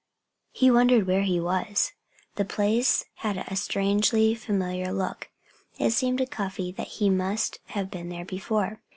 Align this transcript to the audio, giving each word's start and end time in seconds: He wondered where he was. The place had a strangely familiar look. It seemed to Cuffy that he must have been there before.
He 0.51 0.71
wondered 0.71 1.05
where 1.05 1.21
he 1.21 1.39
was. 1.39 1.91
The 2.33 2.43
place 2.43 3.05
had 3.17 3.37
a 3.37 3.55
strangely 3.55 4.33
familiar 4.33 4.91
look. 4.91 5.29
It 5.77 5.91
seemed 5.91 6.17
to 6.17 6.25
Cuffy 6.25 6.71
that 6.71 6.87
he 6.97 7.07
must 7.11 7.59
have 7.67 7.91
been 7.91 8.09
there 8.09 8.25
before. 8.25 8.81